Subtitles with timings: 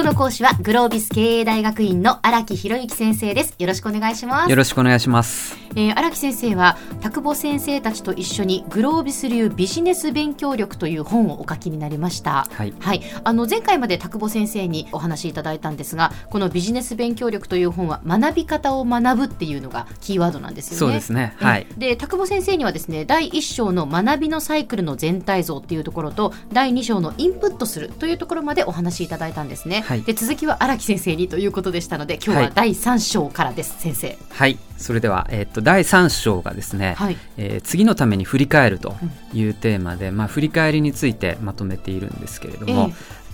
[0.00, 3.54] 今日の講師はグロービス経営大学院の荒木博之先生です。
[3.58, 4.50] よろしくお願いします。
[4.50, 5.58] よろしくお願いします。
[5.76, 12.48] えー、荒木先生は田久保先生たちと一緒にグロービス流ビジネス勉強力という本をお書きになりました。
[12.50, 20.78] はい、はい、あの前回まで田久保先生にお話しいただいたんですがこのビジネス勉強力という本は学び方を学ぶっていうのがキーワードなんですよね。
[20.78, 21.34] そうですね。
[21.36, 21.66] はい。
[21.76, 34.18] で田久保先生にはですね第1章の学びのサイクルの全体像っていうところと第2章のインプットするというところまでお話しいただいたんですね、はい、で続きは荒木先生にということでしたので今日は第3章からです、はい、先生。
[34.30, 34.56] はい。
[34.78, 38.94] それでは、えー、っと第3章がですね、はい、えー、次のために振り返ると
[39.34, 42.92] いうテーマで、うん、まあ、振り返りについてまとめているんですけれども、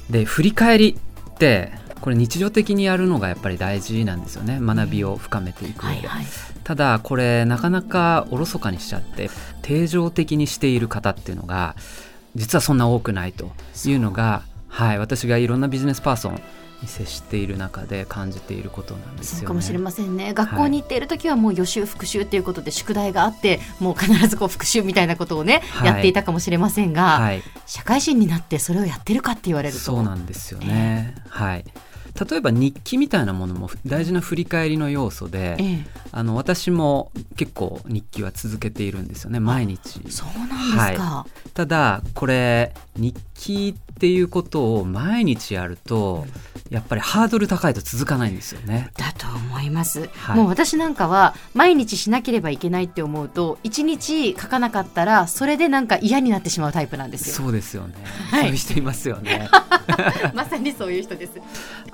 [0.09, 4.59] えー、で振り返りってこれ日常的にやるのがやっぱり大事なんですよね。
[4.59, 6.09] 学びを深めていく上で、うん。
[6.09, 6.27] はいはい、
[6.65, 9.29] ただこれなかなかおろそかにしちゃって
[9.61, 11.77] 定常的にしている方っていうのが
[12.35, 13.51] 実はそんな多くないと
[13.85, 14.43] いうのが
[14.77, 16.35] はい、私がいろんなビジネスパーソン
[16.83, 20.35] に接している中で感じていることなんですよ、ね、そうかもしれませんね。
[20.35, 29.81] 学校に行っている時はもう予習復習ということで宿題があってもう必ずこう復習みたいなことをね、はい、やっていたかもしれませんが、はい、社会人になってそれをやってるかって言われると。
[29.81, 31.65] そうなんですよね、えー、はい
[32.17, 40.01] 例えば日記みたいなものも大事な振り返りの要素で、ええ、あの私も結構日記は続けているんですよね毎日。
[40.11, 46.27] そうなんですか、はい、ただこれ日記っていうことを毎日やると、
[46.71, 48.91] やっぱりハードル高いと続かないんですよね。
[48.97, 57.35] だと思います、はい、もう私なんかは毎日しなければいけないって思うと一日書かなかったらそれでなんか嫌になってしまうタイプなんですよ。
[57.35, 57.95] そうですよね。
[58.31, 59.49] はい、そういう人いますよね。
[60.35, 61.33] まさにそういう人です。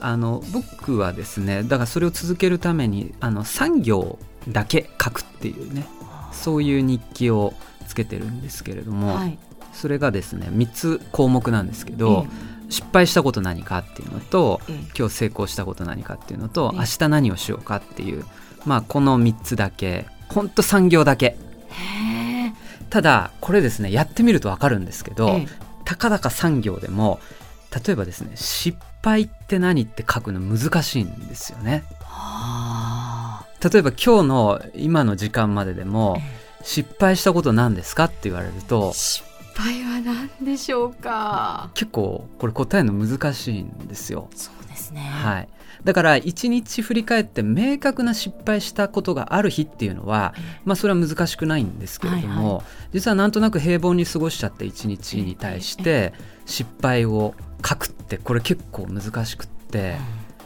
[0.01, 5.86] あの僕はですねだからそれを続けるためにあの産業だけ書くっていうね
[6.33, 7.55] そういう日記を
[7.86, 9.39] つけてるんですけれども、はい、
[9.73, 12.27] それがですね3つ項目なんですけど、
[12.61, 18.25] えー、失敗したこと何かっていうのと、えー、今日成功したこと何かっていうのと、えー、明日何をしようかっていう、
[18.64, 21.36] まあ、この3つだけほんと産業だけ。
[22.91, 25.41] ただこれですねやってみると分かるんですけど、
[25.86, 27.20] たかだか産業でも
[27.86, 31.85] 例えばですね失敗って何って書くの難しいんですよね。
[33.64, 36.19] 例えば今日の今の時間まででも、
[36.63, 41.70] 失敗したこと何ですかって言われると失敗は何でしょうか？
[41.74, 44.29] 結構これ答えの難しいんですよ。
[44.35, 45.48] そうですね、はい、
[45.85, 52.64] だから一日振り返って明確な失敗したことがある日っていうのは、まあ、それは難しくないんですけれども、はいはい、
[52.95, 56.14] 実はなんとなく平凡に過ごしちゃった一日に対して
[56.46, 57.34] 失敗を
[57.67, 59.96] 書くってこれ結構難しくって、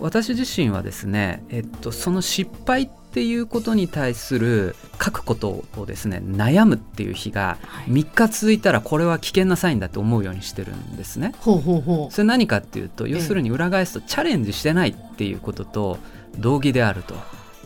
[0.00, 11.34] 私自身はですね、えっと、その失敗っていうことに対する書くことをですね悩むっていう日が3日続いたらこれは危険なサインだと思うようにしてるんですね。
[11.38, 15.98] ほうほうほうそれ何かっていうと要するに裏返すとチャレンジしてないっていうことと
[16.38, 17.14] 同義であると。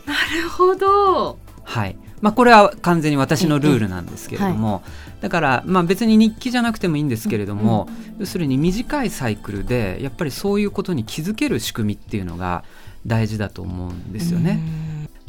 [0.07, 1.39] なるほど。
[1.65, 12.65] はいまあ、これは完全に私のルールなんですけれども、はい、だから、まあ、別に日記じゃなくてもいいんですけれども、うん、要するに短いサイクルでやっぱりそういうことに気づける仕組みっていうのが
[13.07, 14.61] 大事だと思うんですよね。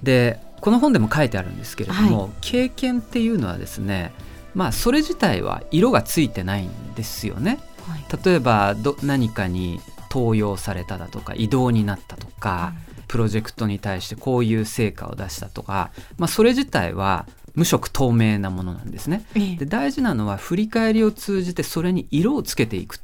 [0.04, 4.14] でこの本でも書いてあるんですけれども、はい、経験っていうのはですね
[4.54, 7.60] まあそれ自体は色がついてないんですよね。
[7.88, 9.80] はい、例えばど何かに
[10.12, 19.26] 登用されただとか異動になったとか、うんプロジェクトに対してこういう成果を出したとか、まあ、それ自体は無色透明なものなんですね。
[19.60, 23.02] で大事なのは振り返りを通じてそれに色をつけていく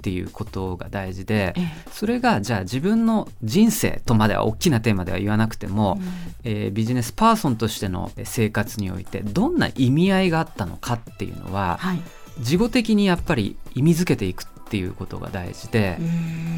[0.00, 1.54] っていうことが大事で
[1.92, 12.00] それがじゃあ自分の人生とまでは大きなテーマでは言わなくても、うん、えー、ビジネスパーソンとしての生活においてどんな意味合いがあったのかっていうのは、はい、
[12.40, 15.98] 事後的にやっぱり意味づけていくっていうことが大事で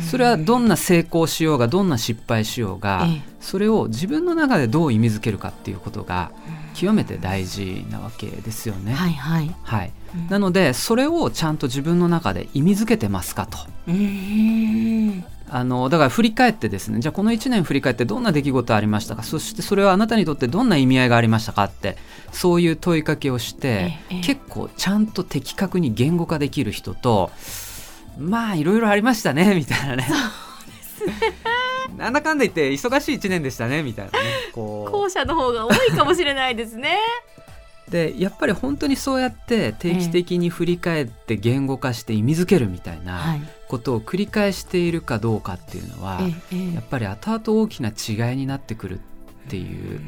[0.08, 3.06] それはどんな成功しようがどんな失敗しようが
[3.41, 6.31] それを自分の中でどう意味づけるかっていうことが
[6.75, 8.92] 極めて大事なわけですよね。
[8.92, 9.92] はいはい、はい、
[10.28, 13.58] なのでそれをちゃんと自分の中で意味づけてますかと。
[15.54, 19.22] あのだから振り返ってですねじゃあこの1年振り返ってどんな出来事ありましたか？
[19.22, 21.64] そしてそれはあなたにとってどんな意味合いがありましたか？
[21.64, 21.98] って
[22.32, 27.31] そういう問いかけをして、結構ちゃんと的確に言語化できる人と
[28.19, 30.06] まあいろいろありましたね みたいなね。
[30.08, 30.14] そ
[31.04, 31.37] うですね。
[31.98, 34.19] なんだかんだ言って忙しい1年でしたねみたいなね。
[34.54, 34.90] こう。
[34.90, 36.96] 後者の方が多いかもしれないですね。
[37.92, 43.36] でやっぱり本当にそうやって定期的に振り返って言語化して意味づけるみたいな
[43.68, 46.22] ことを繰り返しているかどうかっていうのは、
[46.74, 49.00] やっぱり後々大きな違いになってくるっ
[49.50, 50.00] ていう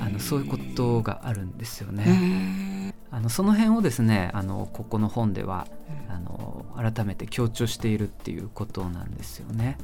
[0.00, 2.92] あのそういうことがあるんですよね。
[3.10, 5.66] あのその辺をですねあのここの本では、
[6.10, 9.78] あの改めて強調しているっていうことなんですよね。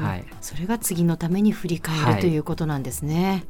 [0.00, 3.44] はい、それが次のために振り返る、はい、ということなんですね。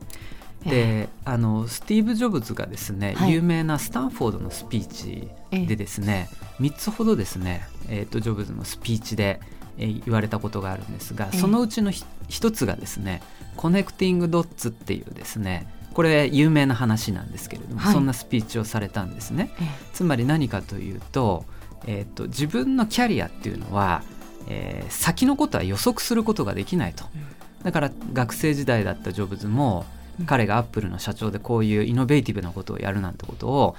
[0.69, 9.41] であのスティーブ・ジョブズがですね、はい、有名なスタンフォードのスピーチでですね、え3つほどですね、えーと、ジョブズのスピーチで、
[9.79, 11.93] えー、言われたことがあるんですがそのうちの
[12.29, 13.23] 一つがですね
[13.57, 15.67] 「Connecting Dots」っていうですね
[15.97, 19.51] これ有名な話なんですけれども、はい、そんなスピーチをされたんですね。
[19.95, 21.47] つまり何かというと,、
[21.87, 24.03] えーと、自分のキャリアっていうのは、
[24.47, 27.07] えー、先のことは予測することができないと。
[27.63, 29.87] だから学生時代だったジョブズも
[30.27, 33.77] 彼がアップルの社長でこういうイノベーティブなことをやるなんてことを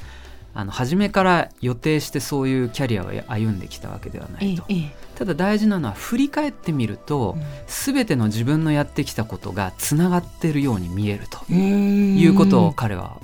[0.57, 4.66] あの初めから予定してそういうキャリアを歩んできたわけではないと、
[5.13, 13.19] ただ大事なのは振り返ってみると、うん、全ての自分のやってきたことがつながっているように見えるということを彼は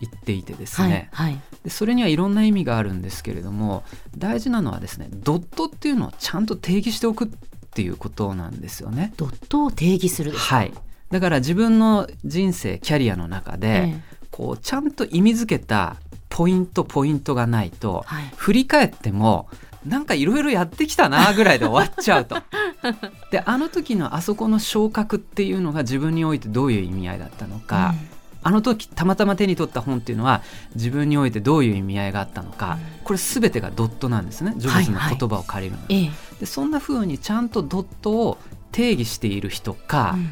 [0.00, 3.84] 言っていてですね、はいはい、でそれにはいろんな意味があるんですけれども
[4.16, 7.28] 大事なのはですねドットっていうのをちゃんと定義しておくっ
[7.70, 9.12] ていうことなんですよね。
[9.18, 10.72] ドットを定義するはい
[11.10, 15.96] だから自分の人生キャリアの中で、えこうちゃんと意味づけた
[16.28, 19.48] ポイントポイントがないと、はい、振り返っても
[19.84, 22.36] なんかいろいろやってきたなぐらいで終わっちゃうと。
[23.32, 28.08] であの時のあそこの昇格っていうのが自分においてどういう意味合いだったのか、うん、
[28.42, 30.42] あの時たまたま手に取った本っていうのは
[30.76, 35.86] 自分においてどういう意味合いがあったのか、うん、これ全てがドットなんですねジョブズの言葉を借りるの、は。
[35.88, 38.38] いはい、でそんな風にちゃんとドットを
[38.70, 40.30] 定義している人か、うん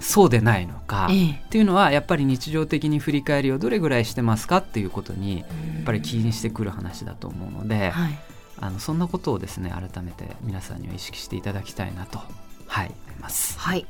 [0.00, 5.46] そうでないのか、ええっていうのはやっぱり日常的に振り返りをどれぐらいしてますかっていうことにやっ
[5.84, 8.18] ぱり気にしてくる話だと思うので、はい、
[8.58, 12.20] あのそんなことをですね改めて皆さんには意識していただきたいなと、
[12.66, 13.58] はい、思います。
[13.58, 13.86] はい、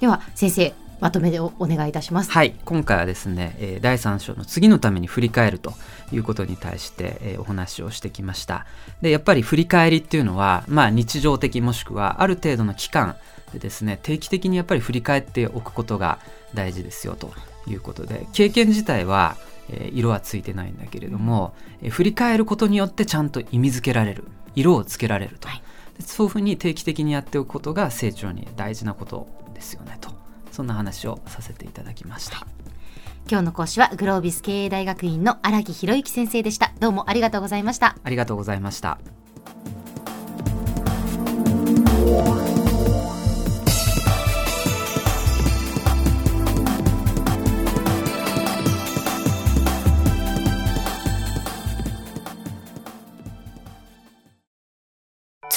[0.00, 2.30] では先生まとめでお願いいたします。
[2.30, 5.74] はい、今回はですね、えー、第3章の次のために振り返ると
[6.12, 8.64] いうことに対して、えー、お話をしてきました。
[9.02, 13.16] で、やっぱり振り返りっていうのは、まあ日常的もしくはある程度の期間
[13.54, 16.18] でですね定期的にやっぱり振り返っておくことが
[16.52, 17.32] 大事ですよと
[17.66, 19.36] いうことで経験自体は、
[19.70, 24.24] えー、色はついてないんだけれども、えー、振り返ることによってちゃんと意味づけられる
[24.54, 25.62] 色をつけられると、はい、
[26.00, 30.10] そういうふうに定期的にやっておくことが成長に大事なことですよねと。
[30.52, 32.46] そんな話をさせていただきました。
[33.28, 36.72] 今日の講師はグロービス経営大学院の荒木博之先生でした。
[36.78, 37.96] どうもありがとうございました。
[38.04, 39.13] ありがとうございました